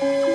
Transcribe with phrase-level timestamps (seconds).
[0.00, 0.29] Bye.